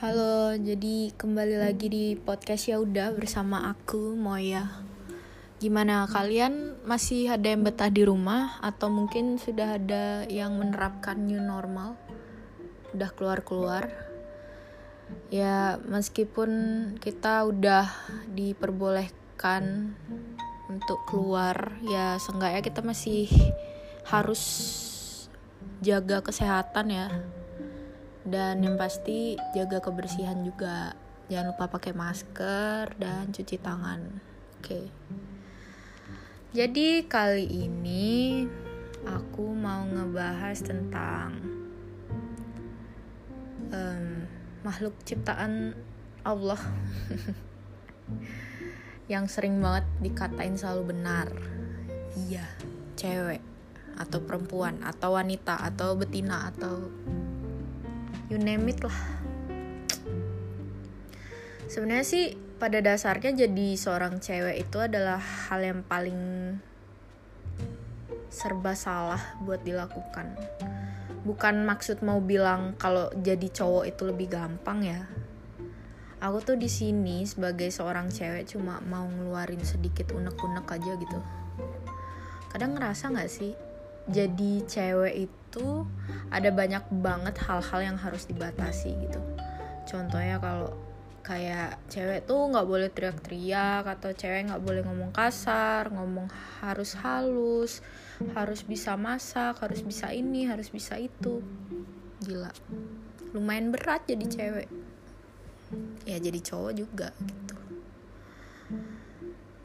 [0.00, 4.80] Halo, jadi kembali lagi di podcast ya udah bersama aku Moya.
[5.60, 11.36] Gimana kalian masih ada yang betah di rumah atau mungkin sudah ada yang menerapkan new
[11.36, 12.00] normal?
[12.96, 13.92] Udah keluar-keluar?
[15.28, 16.48] Ya, meskipun
[16.96, 17.92] kita udah
[18.32, 19.92] diperbolehkan
[20.72, 23.28] untuk keluar, ya seenggaknya kita masih
[24.08, 24.40] harus
[25.84, 27.08] jaga kesehatan ya
[28.24, 30.92] dan yang pasti jaga kebersihan juga.
[31.30, 34.00] Jangan lupa pakai masker dan cuci tangan.
[34.58, 34.90] Oke.
[36.50, 38.42] Jadi kali ini
[39.06, 41.38] aku mau ngebahas tentang
[43.70, 44.26] um,
[44.66, 45.78] makhluk ciptaan
[46.26, 46.58] Allah
[49.12, 51.30] yang sering banget dikatain selalu benar.
[52.18, 53.40] Iya cewek
[53.96, 56.88] atau perempuan atau wanita atau betina atau
[58.30, 58.94] you name it lah.
[61.66, 66.54] Sebenarnya sih pada dasarnya jadi seorang cewek itu adalah hal yang paling
[68.30, 70.38] serba salah buat dilakukan.
[71.26, 75.10] Bukan maksud mau bilang kalau jadi cowok itu lebih gampang ya.
[76.22, 81.18] Aku tuh di sini sebagai seorang cewek cuma mau ngeluarin sedikit unek-unek aja gitu.
[82.54, 83.52] Kadang ngerasa nggak sih
[84.06, 85.39] jadi cewek itu
[86.30, 89.20] ada banyak banget hal-hal yang harus dibatasi gitu.
[89.90, 90.70] Contohnya kalau
[91.20, 96.32] kayak cewek tuh nggak boleh teriak-teriak atau cewek nggak boleh ngomong kasar ngomong
[96.64, 97.84] harus halus
[98.32, 101.42] harus bisa masak harus bisa ini harus bisa itu.
[102.22, 102.52] Gila.
[103.34, 104.68] Lumayan berat jadi cewek.
[106.06, 107.54] Ya jadi cowok juga gitu.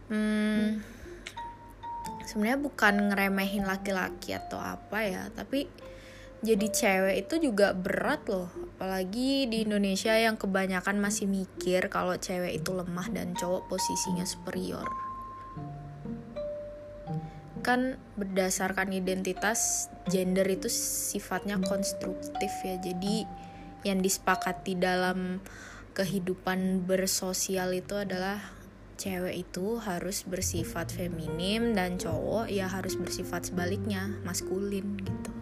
[0.10, 0.95] Hmm
[2.26, 5.70] sebenarnya bukan ngeremehin laki-laki atau apa ya tapi
[6.46, 8.54] jadi cewek itu juga berat loh.
[8.78, 14.86] Apalagi di Indonesia yang kebanyakan masih mikir kalau cewek itu lemah dan cowok posisinya superior.
[17.66, 22.78] Kan berdasarkan identitas gender itu sifatnya konstruktif ya.
[22.78, 23.26] Jadi
[23.82, 25.42] yang disepakati dalam
[25.98, 28.38] kehidupan bersosial itu adalah
[28.96, 35.34] cewek itu harus bersifat feminim dan cowok ya harus bersifat sebaliknya maskulin gitu.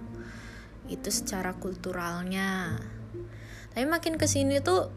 [0.90, 2.78] Itu secara kulturalnya.
[3.74, 4.90] Tapi makin ke sini tuh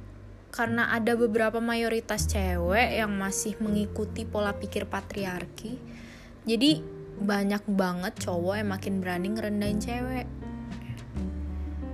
[0.52, 5.96] karena ada beberapa mayoritas cewek yang masih mengikuti pola pikir patriarki
[6.46, 6.78] jadi
[7.18, 10.26] banyak banget cowok yang makin berani ngerendahin cewek.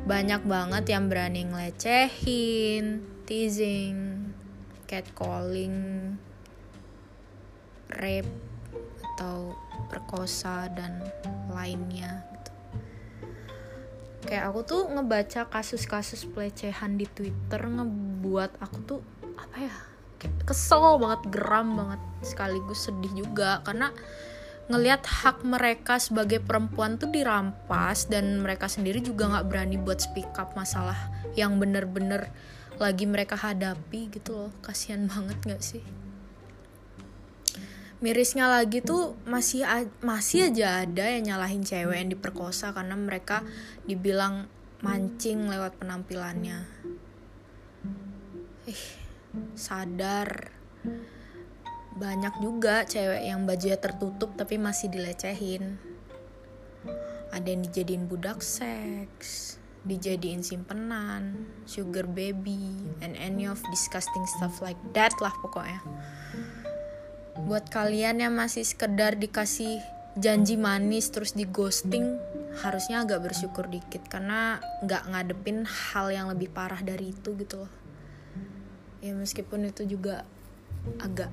[0.05, 4.29] Banyak banget yang berani ngelecehin teasing
[4.85, 6.21] catcalling
[7.99, 8.29] rape
[9.15, 9.53] atau
[9.93, 11.03] perkosa dan
[11.53, 12.53] lainnya gitu.
[14.29, 19.01] Kayak aku tuh ngebaca kasus-kasus pelecehan di Twitter ngebuat aku tuh
[19.37, 19.77] apa ya?
[20.47, 23.91] kesel banget, geram banget, sekaligus sedih juga karena
[24.71, 30.31] ngelihat hak mereka sebagai perempuan tuh dirampas dan mereka sendiri juga nggak berani buat speak
[30.39, 30.97] up masalah
[31.35, 32.31] yang bener-bener
[32.79, 35.83] lagi mereka hadapi gitu loh kasihan banget nggak sih
[38.03, 39.63] mirisnya lagi tuh masih
[40.03, 43.47] masih aja ada yang nyalahin cewek yang diperkosa karena mereka
[43.87, 44.51] dibilang
[44.83, 46.67] mancing lewat penampilannya.
[48.67, 48.85] Ih,
[49.55, 50.51] sadar
[51.95, 55.79] banyak juga cewek yang bajunya tertutup tapi masih dilecehin.
[57.31, 64.79] Ada yang dijadiin budak seks, dijadiin simpenan, sugar baby, and any of disgusting stuff like
[64.91, 65.79] that lah pokoknya
[67.33, 69.81] buat kalian yang masih sekedar dikasih
[70.21, 72.21] janji manis terus di ghosting
[72.61, 77.73] harusnya agak bersyukur dikit karena nggak ngadepin hal yang lebih parah dari itu gitu loh.
[79.01, 80.29] Ya meskipun itu juga
[81.01, 81.33] agak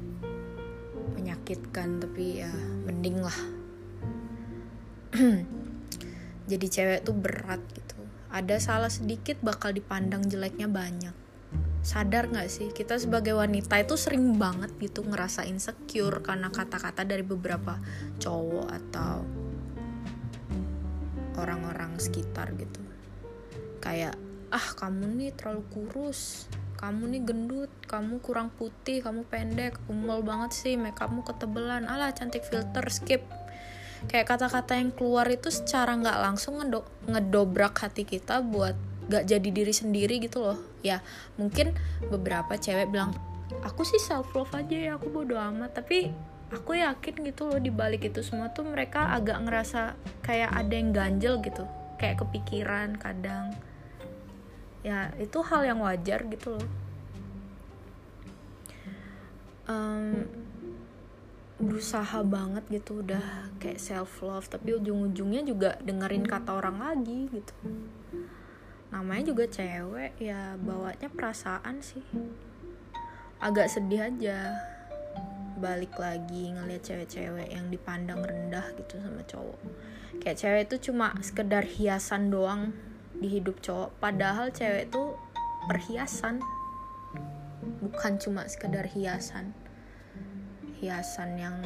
[1.19, 2.51] menyakitkan tapi ya
[2.87, 3.39] mending lah.
[6.49, 7.99] Jadi cewek tuh berat gitu.
[8.31, 11.28] Ada salah sedikit bakal dipandang jeleknya banyak
[11.81, 12.69] sadar gak sih?
[12.71, 17.79] Kita sebagai wanita itu sering banget gitu ngerasa insecure karena kata-kata dari beberapa
[18.19, 19.23] cowok atau
[21.39, 22.81] orang-orang sekitar gitu.
[23.79, 26.49] Kayak ah kamu nih terlalu kurus
[26.79, 31.83] kamu nih gendut kamu kurang putih kamu pendek umel banget sih makeupmu ketebelan.
[31.91, 33.19] Alah cantik filter skip.
[34.07, 36.55] Kayak kata-kata yang keluar itu secara nggak langsung
[37.03, 40.57] ngedobrak hati kita buat gak jadi diri sendiri gitu loh.
[40.85, 41.01] Ya
[41.35, 41.73] mungkin
[42.07, 43.11] beberapa cewek bilang
[43.65, 45.75] aku sih self love aja ya aku bodo amat.
[45.81, 46.13] Tapi
[46.53, 50.89] aku yakin gitu loh di balik itu semua tuh mereka agak ngerasa kayak ada yang
[50.93, 51.65] ganjel gitu.
[51.97, 53.57] Kayak kepikiran kadang.
[54.85, 56.67] Ya itu hal yang wajar gitu loh.
[59.69, 60.25] Um,
[61.59, 67.53] berusaha banget gitu udah kayak self love tapi ujung-ujungnya juga dengerin kata orang lagi gitu
[68.89, 72.01] namanya juga cewek ya bawanya perasaan sih.
[73.37, 74.57] Agak sedih aja.
[75.59, 79.59] Balik lagi ngeliat cewek-cewek yang dipandang rendah gitu sama cowok.
[80.23, 82.73] Kayak cewek itu cuma sekedar hiasan doang
[83.15, 83.93] di hidup cowok.
[84.01, 85.03] Padahal cewek itu
[85.67, 86.41] perhiasan.
[87.83, 89.51] Bukan cuma sekedar hiasan.
[90.79, 91.57] Hiasan yang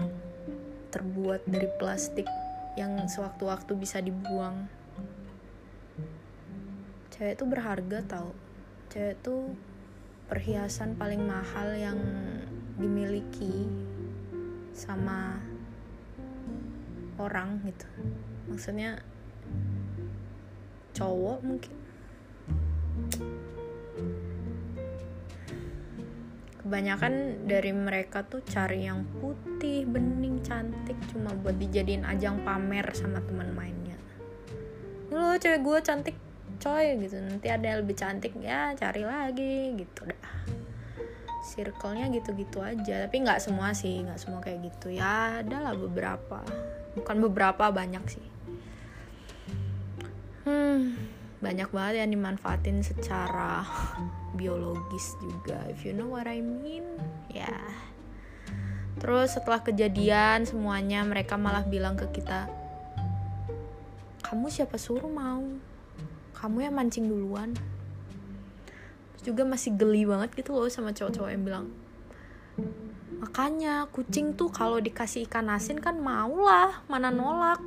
[0.89, 2.25] terbuat dari plastik
[2.73, 4.65] yang sewaktu-waktu bisa dibuang
[7.23, 8.35] cewek itu berharga tau.
[8.91, 9.55] Cewek itu
[10.27, 11.95] perhiasan paling mahal yang
[12.75, 13.63] dimiliki
[14.75, 15.39] sama
[17.15, 17.87] orang gitu.
[18.51, 18.99] Maksudnya
[20.91, 21.75] cowok mungkin.
[26.59, 33.23] Kebanyakan dari mereka tuh cari yang putih bening cantik cuma buat dijadiin ajang pamer sama
[33.23, 33.95] teman mainnya.
[35.07, 36.17] Lo cewek gue cantik
[36.63, 37.19] coy gitu.
[37.19, 40.31] Nanti ada yang lebih cantik ya cari lagi gitu dah.
[41.43, 43.03] Circle-nya gitu-gitu aja.
[43.03, 44.95] Tapi nggak semua sih nggak semua kayak gitu.
[44.95, 46.39] Ya ada lah beberapa.
[46.95, 48.27] Bukan beberapa banyak sih.
[50.47, 51.13] Hmm
[51.43, 53.67] banyak banget yang dimanfaatin secara
[54.39, 56.87] biologis juga if you know what I mean.
[57.27, 57.51] Ya.
[57.51, 57.67] Yeah.
[59.03, 62.47] terus setelah kejadian semuanya mereka malah bilang ke kita
[64.23, 65.43] kamu siapa suruh mau
[66.43, 67.55] kamu yang mancing duluan.
[69.15, 71.67] Terus juga masih geli banget gitu loh sama cowok-cowok yang bilang
[73.23, 77.63] makanya kucing tuh kalau dikasih ikan asin kan mau lah mana nolak.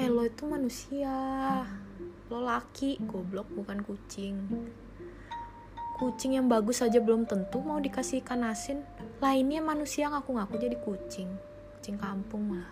[0.00, 1.12] Eh lo itu manusia
[2.32, 4.40] lo laki goblok bukan kucing.
[6.00, 8.82] Kucing yang bagus saja belum tentu mau dikasih ikan asin.
[9.20, 11.30] Lainnya manusia ngaku-ngaku jadi kucing
[11.84, 12.68] kucing kampung lah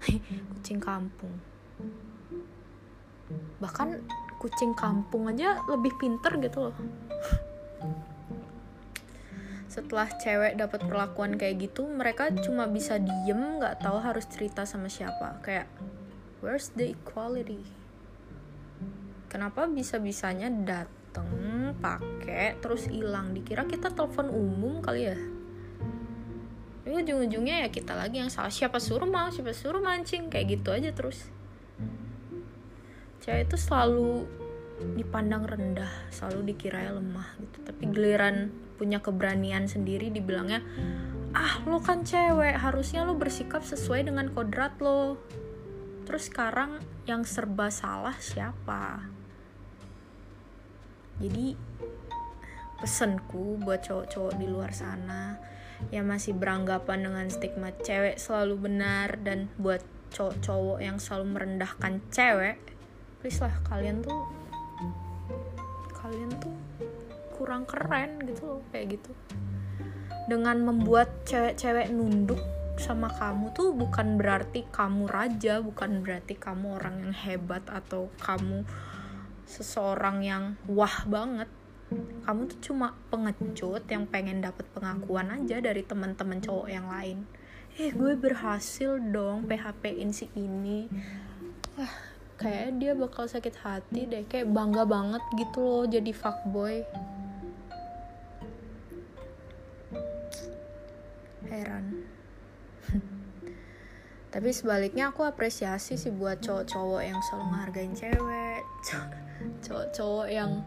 [0.56, 1.36] kucing kampung.
[3.60, 4.00] Bahkan
[4.38, 6.76] kucing kampung aja lebih pinter gitu loh.
[9.66, 14.86] Setelah cewek dapat perlakuan kayak gitu mereka cuma bisa diem nggak tahu harus cerita sama
[14.86, 15.42] siapa.
[15.42, 15.66] Kayak
[16.38, 17.66] where's the equality?
[19.26, 23.34] Kenapa bisa bisanya dateng pakai terus hilang?
[23.34, 25.18] Dikira kita telepon umum kali ya?
[26.84, 28.54] Tapi ujung-ujungnya ya kita lagi yang salah.
[28.54, 29.26] Siapa suruh mau?
[29.32, 30.30] Siapa suruh mancing?
[30.30, 31.26] Kayak gitu aja terus
[33.24, 34.28] cewek itu selalu
[35.00, 37.64] dipandang rendah selalu dikira lemah gitu.
[37.64, 40.60] Tapi giliran punya keberanian sendiri dibilangnya
[41.32, 45.16] ah lo kan cewek harusnya lo bersikap sesuai dengan kodrat lo.
[46.04, 49.08] Terus sekarang yang serba salah siapa?
[51.16, 51.56] Jadi
[52.76, 55.40] pesenku buat cowok-cowok di luar sana
[55.88, 59.80] yang masih beranggapan dengan stigma cewek selalu benar dan buat
[60.12, 62.73] cowok-cowok yang selalu merendahkan cewek
[63.24, 64.20] please lah kalian tuh
[65.96, 66.52] kalian tuh
[67.32, 69.16] kurang keren gitu loh kayak gitu.
[70.28, 72.36] Dengan membuat cewek-cewek nunduk
[72.76, 78.68] sama kamu tuh bukan berarti kamu raja bukan berarti kamu orang yang hebat atau kamu
[79.48, 81.48] seseorang yang wah banget.
[82.28, 87.24] Kamu tuh cuma pengecut yang pengen dapet pengakuan aja dari teman-teman cowok yang lain.
[87.80, 90.92] Eh gue berhasil dong PHP-in si ini.
[91.80, 96.82] Wah kayak dia bakal sakit hati deh kayak bangga banget gitu loh jadi fuckboy.
[101.46, 102.04] Heran.
[104.34, 108.62] Tapi sebaliknya aku apresiasi sih buat cowok-cowok yang selalu menghargain cewek
[109.64, 110.64] cowok-cowok yang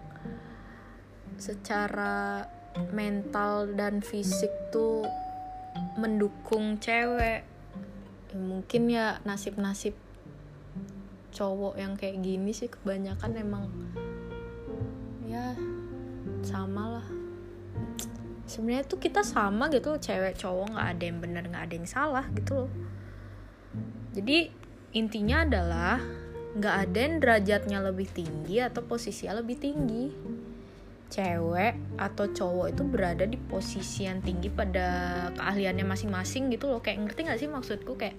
[1.37, 2.45] secara
[2.93, 5.05] mental dan fisik tuh
[5.97, 7.45] mendukung cewek.
[8.27, 10.06] Ya, mungkin ya nasib-nasib
[11.31, 13.67] cowok yang kayak gini sih kebanyakan emang
[15.27, 15.53] ya
[16.41, 17.07] sama lah.
[18.47, 22.25] Sebenarnya tuh kita sama gitu cewek cowok nggak ada yang benar nggak ada yang salah
[22.31, 22.71] gitu loh.
[24.15, 24.49] Jadi
[24.95, 25.99] intinya adalah
[26.57, 30.05] nggak ada yang derajatnya lebih tinggi atau posisinya lebih tinggi.
[31.07, 34.87] Cewek atau cowok itu berada di posisi yang tinggi pada
[35.35, 36.79] keahliannya masing-masing gitu loh.
[36.79, 37.95] Kayak ngerti nggak sih maksudku?
[37.99, 38.15] Kayak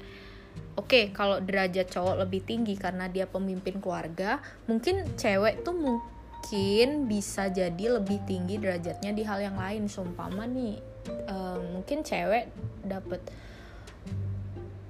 [0.79, 4.39] oke okay, kalau derajat cowok lebih tinggi karena dia pemimpin keluarga
[4.71, 9.91] mungkin cewek tuh mungkin bisa jadi lebih tinggi derajatnya di hal yang lain.
[9.91, 10.79] Sumpama nih
[11.27, 12.47] uh, mungkin cewek
[12.87, 13.21] dapet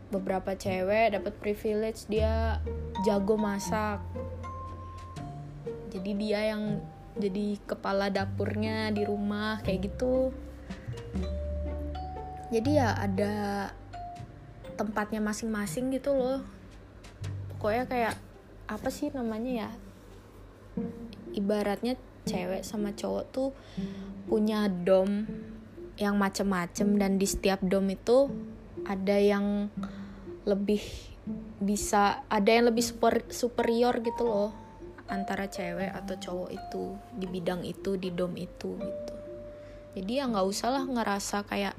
[0.08, 2.60] beberapa cewek dapat privilege dia
[3.08, 4.04] jago masak.
[5.88, 6.84] Jadi dia yang
[7.16, 10.30] jadi kepala dapurnya di rumah kayak gitu.
[12.52, 13.68] Jadi ya ada
[14.78, 16.40] tempatnya masing-masing gitu loh.
[17.52, 18.14] Pokoknya kayak
[18.70, 19.70] apa sih namanya ya?
[21.34, 23.50] Ibaratnya cewek sama cowok tuh
[24.30, 25.26] punya dom
[25.98, 28.30] yang macem-macem dan di setiap dom itu
[28.86, 29.66] ada yang
[30.46, 30.80] lebih
[31.58, 34.50] bisa ada yang lebih super, superior gitu loh
[35.08, 36.84] antara cewek atau cowok itu
[37.16, 39.14] di bidang itu di dom itu gitu.
[39.98, 41.74] Jadi ya nggak usah lah ngerasa kayak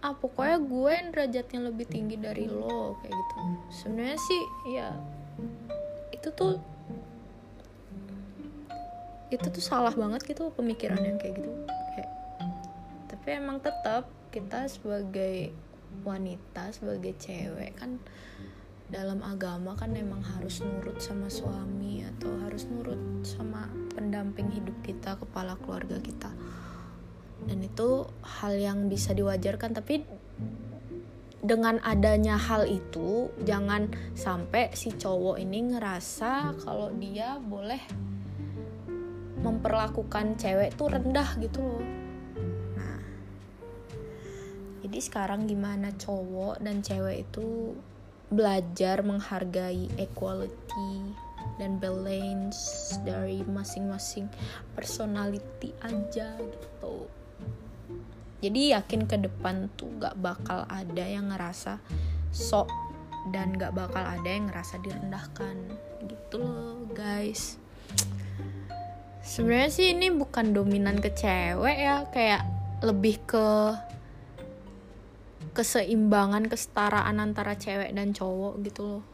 [0.00, 3.34] ah pokoknya gue yang derajatnya lebih tinggi dari lo kayak gitu.
[3.68, 4.42] Sebenarnya sih
[4.72, 4.88] ya
[6.16, 6.56] itu tuh
[9.30, 11.52] itu tuh salah banget gitu pemikiran yang kayak gitu.
[11.96, 12.10] Kayak
[13.12, 15.52] tapi emang tetap kita sebagai
[16.06, 18.00] wanita sebagai cewek kan
[18.90, 25.14] dalam agama kan emang harus nurut sama suami atau harus nurut sama pendamping hidup kita
[25.14, 26.30] kepala keluarga kita
[27.48, 30.04] dan itu hal yang bisa diwajarkan tapi
[31.40, 37.80] dengan adanya hal itu jangan sampai si cowok ini ngerasa kalau dia boleh
[39.40, 41.84] memperlakukan cewek tuh rendah gitu loh.
[42.76, 43.00] Nah
[44.84, 47.72] jadi sekarang gimana cowok dan cewek itu
[48.28, 51.16] belajar menghargai equality
[51.56, 54.28] dan balance dari masing-masing
[54.76, 57.08] personality aja gitu
[58.40, 61.76] jadi yakin ke depan tuh gak bakal ada yang ngerasa
[62.32, 62.72] sok
[63.28, 65.56] dan gak bakal ada yang ngerasa direndahkan.
[66.08, 67.60] Gitu loh guys.
[69.20, 72.48] Sebenarnya sih ini bukan dominan ke cewek ya kayak
[72.80, 73.76] lebih ke
[75.52, 79.04] keseimbangan kesetaraan antara cewek dan cowok gitu loh.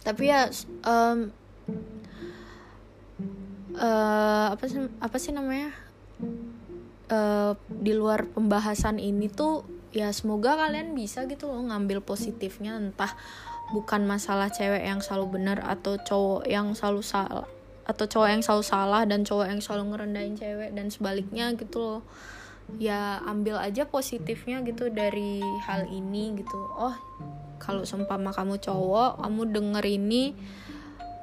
[0.00, 0.48] Tapi ya
[0.88, 1.28] um,
[3.76, 5.76] uh, apa sih apa sih namanya
[7.08, 12.76] uh, di luar pembahasan ini tuh ya semoga kalian bisa gitu loh ngambil positifnya.
[12.76, 13.12] Entah
[13.72, 17.48] bukan masalah cewek yang selalu benar atau cowok yang selalu salah
[17.88, 22.02] atau cowok yang selalu salah dan cowok yang selalu ngerendahin cewek dan sebaliknya gitu loh.
[22.76, 26.60] Ya ambil aja positifnya gitu dari hal ini gitu.
[26.76, 26.92] Oh
[27.58, 30.32] kalau seumpama kamu cowok kamu denger ini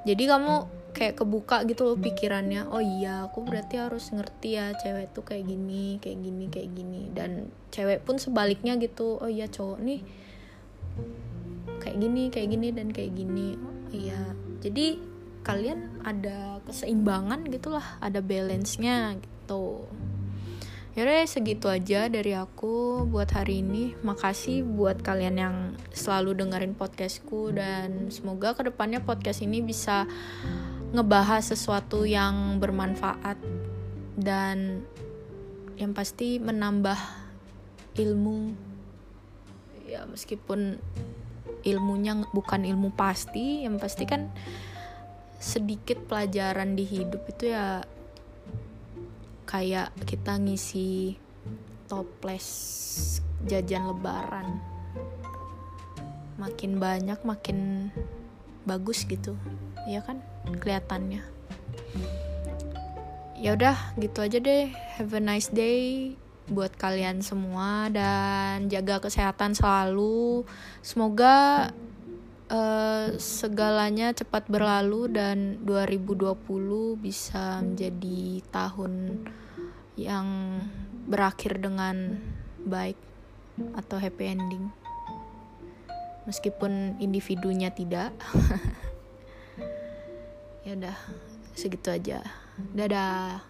[0.05, 2.71] jadi kamu kayak kebuka gitu loh pikirannya.
[2.71, 7.01] Oh iya aku berarti harus ngerti ya cewek tuh kayak gini kayak gini kayak gini.
[7.11, 9.19] Dan cewek pun sebaliknya gitu.
[9.19, 10.01] Oh iya cowok nih
[11.83, 13.59] kayak gini kayak gini dan kayak gini.
[13.59, 14.21] Oh, iya.
[14.63, 14.97] Jadi
[15.45, 19.85] kalian ada keseimbangan gitulah ada balance nya gitu
[20.95, 23.99] Yaudah segitu aja dari aku buat hari ini.
[23.99, 25.55] Makasih buat kalian yang
[25.91, 30.07] selalu dengerin podcastku dan semoga ke depannya podcast ini bisa
[30.95, 33.35] ngebahas sesuatu yang bermanfaat
[34.15, 34.87] dan
[35.75, 36.95] yang pasti menambah
[37.99, 38.55] ilmu.
[39.85, 40.79] Ya meskipun
[41.67, 44.31] ilmunya bukan ilmu pasti, yang pasti kan
[45.37, 47.83] sedikit pelajaran di hidup itu ya
[49.45, 51.19] kayak kita ngisi
[51.91, 52.47] toples
[53.45, 54.63] jajan lebaran.
[56.39, 57.91] Makin banyak makin
[58.63, 59.35] bagus gitu.
[59.85, 60.23] Ya kan
[60.61, 61.21] kelihatannya.
[63.35, 64.71] Ya udah gitu aja deh.
[64.97, 66.13] Have a nice day
[66.45, 70.45] buat kalian semua dan jaga kesehatan selalu.
[70.85, 71.69] Semoga
[72.49, 76.37] uh, segalanya cepat berlalu dan 2020
[77.01, 79.25] bisa menjadi tahun
[79.95, 80.27] yang
[81.07, 82.19] berakhir dengan
[82.61, 82.97] baik
[83.77, 84.69] atau happy ending.
[86.25, 88.09] Meskipun individunya tidak
[90.65, 90.97] ya udah
[91.53, 92.19] segitu aja.
[92.73, 93.45] Dadah.